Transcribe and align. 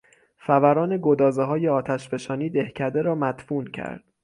فوران 0.37 0.99
گدازههای 1.03 1.67
آتشفشانی 1.67 2.49
دهکده 2.49 3.01
را 3.01 3.15
مدفون 3.15 3.65
کرد. 3.67 4.03